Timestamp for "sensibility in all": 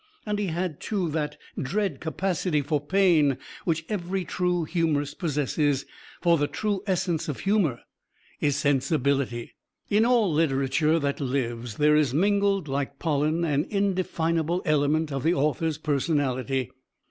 8.55-10.33